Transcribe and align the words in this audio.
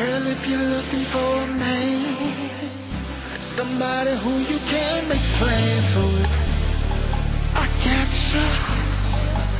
Girl, 0.00 0.26
if 0.28 0.48
you're 0.48 0.58
looking 0.58 1.04
for 1.12 1.18
a 1.18 1.46
man, 1.46 2.00
somebody 3.38 4.12
who 4.24 4.32
you 4.50 4.58
can 4.60 5.06
make 5.06 5.26
plans 5.36 5.94
with, 5.94 6.32
I 7.54 7.68
got 7.84 8.12
you. 8.32 8.46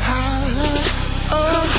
Holla, 0.09 0.73
oh, 1.37 1.70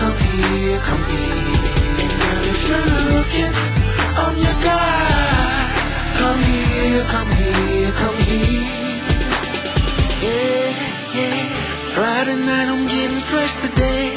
come 0.00 0.16
here, 0.18 0.78
come 0.88 1.04
here. 1.10 2.10
Girl, 2.20 2.44
if 2.52 2.60
you're 2.68 2.90
looking, 3.12 3.54
I'm 4.22 4.34
your 4.36 4.58
guy. 4.64 5.72
Come 6.20 6.40
here, 6.50 7.04
come 7.14 7.30
here, 7.40 7.92
come 8.00 8.18
here. 8.28 8.66
Yeah, 10.24 10.68
yeah. 11.16 11.40
Friday 11.94 12.36
night, 12.46 12.68
I'm 12.72 12.86
getting 12.86 13.22
fresh 13.30 13.56
today. 13.64 14.12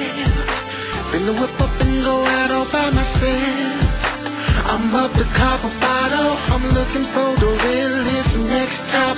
Finna 1.11 1.33
whip 1.39 1.55
up 1.61 1.73
and 1.81 2.03
go 2.03 2.16
out 2.39 2.52
all 2.52 2.67
by 2.71 2.89
myself. 2.91 3.83
I'm 4.67 4.94
up 4.95 5.11
to 5.13 5.25
cop 5.38 5.61
a 5.63 5.71
bottle. 5.80 6.33
I'm 6.53 6.66
looking 6.77 7.05
for 7.05 7.30
the 7.41 7.52
realest 7.66 8.38
next 8.49 8.89
top 8.91 9.14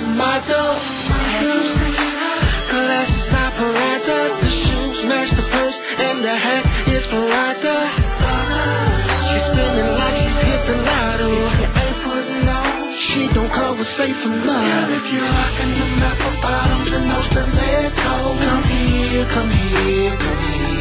safe 14.18 14.32
enough. 14.32 14.44
Girl, 14.44 14.90
if 14.96 15.12
you're 15.12 15.22
rocking 15.22 15.72
them 15.78 16.02
apple 16.02 16.36
bottoms 16.42 16.92
and 16.92 17.06
no 17.06 17.20
stilettos, 17.20 18.44
come 18.44 18.64
here, 18.64 19.24
come 19.34 19.50
here, 19.50 20.10
come 20.10 20.40
here. 20.42 20.78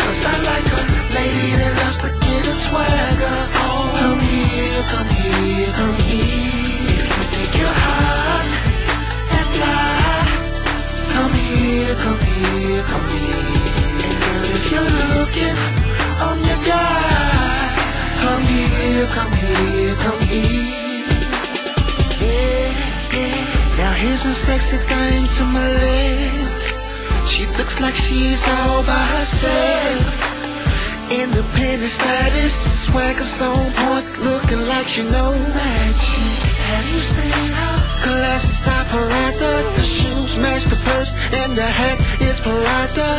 Cause 0.00 0.24
I 0.26 0.34
like 0.50 0.68
a 0.72 0.82
lady 1.14 1.48
that 1.58 1.72
loves 1.80 1.98
to 1.98 2.08
get 2.08 2.46
a 2.46 2.54
swagger. 2.54 3.40
Oh, 3.60 3.84
come 4.00 4.20
here, 4.20 4.82
come 4.92 5.10
here, 5.18 5.72
come 5.80 5.98
here. 6.08 6.24
If 6.94 7.10
you 7.16 7.24
think 7.32 7.50
you're 7.58 7.78
hot 7.84 8.46
and 9.36 9.46
fly, 9.54 10.24
come 11.14 11.32
here, 11.32 11.94
come 12.04 12.20
here, 12.28 12.82
come 12.90 13.06
here. 13.12 13.42
And 14.04 14.44
if 14.56 14.64
you're 14.72 14.92
looking, 15.12 15.56
I'm 16.20 16.38
your 16.48 16.60
guy. 16.64 17.12
Come 18.24 18.44
here, 18.44 19.06
come 19.16 19.32
here, 19.32 19.94
come 20.00 20.20
here. 20.28 20.93
Yeah. 22.24 23.80
Now 23.80 23.92
here's 23.92 24.24
a 24.24 24.34
sexy 24.34 24.76
thing 24.76 25.28
to 25.36 25.44
my 25.44 25.68
left. 25.68 26.74
She 27.28 27.46
looks 27.58 27.80
like 27.80 27.94
she's 27.94 28.48
all 28.48 28.82
by 28.82 29.04
herself. 29.16 30.32
Independent 31.10 31.92
status, 31.92 32.84
swagger's 32.86 33.40
on 33.42 33.70
point, 33.72 34.06
looking 34.24 34.62
like 34.66 34.88
she 34.88 35.02
know 35.12 35.32
magic. 35.52 36.34
Have 36.72 36.88
you 36.92 36.98
seen 36.98 37.52
her? 37.60 37.76
Glasses 38.04 38.66
operator, 38.68 39.56
the 39.76 39.82
shoes 39.82 40.36
match 40.36 40.64
the 40.64 40.76
purse, 40.88 41.14
and 41.40 41.52
the 41.52 41.62
hat 41.64 41.98
is 42.20 42.40
Prada. 42.40 43.10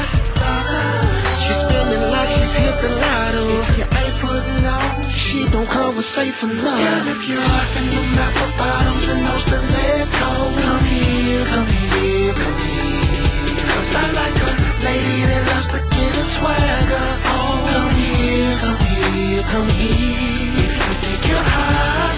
She's 1.42 1.58
spinning 1.62 2.06
like 2.12 2.30
she's 2.30 2.54
hit 2.56 2.76
the 2.82 2.90
lotto. 2.90 3.46
You 3.78 3.86
ain't 3.86 4.18
putting 4.22 4.66
on, 4.66 5.04
she 5.36 5.46
don't 5.52 5.68
cover 5.68 6.02
safe 6.02 6.44
enough. 6.44 6.62
Girl, 6.62 7.08
if 7.12 7.28
you're 7.28 7.38
rocking 7.38 7.88
them 7.92 8.20
apple 8.26 8.52
bottoms 8.58 9.06
and 9.12 9.22
no 9.28 9.36
stilettos, 9.36 10.62
come 10.64 10.86
here, 10.88 11.46
come 11.52 11.70
here, 11.76 12.34
come 12.40 12.58
here. 12.64 13.64
Cause 13.72 13.92
I 14.00 14.06
like 14.20 14.38
a 14.48 14.52
lady 14.88 15.18
that 15.28 15.44
loves 15.52 15.68
to 15.74 15.80
get 15.92 16.14
a 16.16 16.26
swagger. 16.36 17.08
Oh, 17.36 17.56
come 17.74 17.94
here, 18.00 18.56
come 18.64 18.80
here, 18.88 19.44
come 19.52 19.70
here. 19.76 20.56
If 20.66 20.74
you 20.80 20.94
think 21.04 21.22
you're 21.30 21.48
hot 21.56 22.16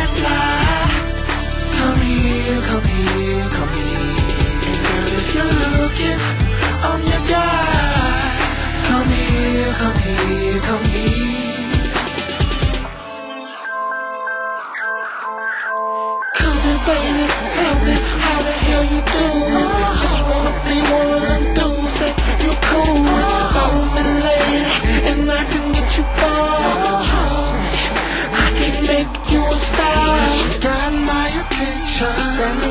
and 0.00 0.10
fly, 0.18 0.84
come 1.80 2.00
here, 2.08 2.60
come 2.68 2.86
here, 2.92 3.48
come 3.56 3.72
here. 3.72 4.12
And 4.68 4.78
girl, 4.84 5.10
if 5.16 5.26
you're 5.34 5.56
looking, 5.80 6.20
I'm 6.88 7.00
your 7.08 7.22
guy. 7.32 7.88
Come 8.88 9.08
here, 9.16 9.72
come 9.80 9.98
here, 10.04 10.60
come 10.60 10.84
here. 10.84 10.87
Baby, 16.88 17.26
tell 17.52 17.76
me 17.84 17.94
how 18.24 18.38
the 18.48 18.54
hell 18.64 18.84
you 18.92 19.00
do. 19.16 19.26
Just 20.00 20.18
wanna 20.28 20.52
be 20.68 20.76
one 20.96 21.10
of 21.16 21.22
them 21.28 21.44
dudes 21.56 21.94
that 22.00 22.16
you 22.42 22.52
cool. 22.68 23.04
Follow 23.54 23.84
me, 23.94 24.02
lady, 24.28 24.62
and 25.10 25.22
I 25.40 25.42
can 25.52 25.66
get 25.76 25.88
you 25.98 26.04
far. 26.18 27.02
Trust 27.08 27.52
me, 27.60 27.68
I 28.44 28.46
can 28.58 28.76
make 28.92 29.12
you 29.32 29.42
a 29.44 29.58
star. 29.68 30.16
You 30.40 30.48
got 30.64 30.92
my 31.12 31.26
attention. 31.40 32.67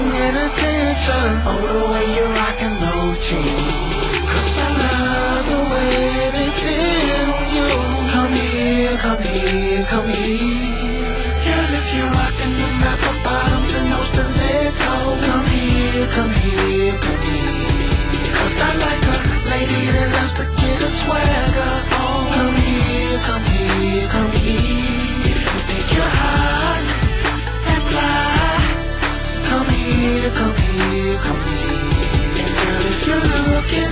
Come 31.16 31.42
here. 31.48 32.44
And 32.44 32.52
girl, 32.60 32.84
if 32.92 33.08
you're 33.08 33.28
looking, 33.38 33.92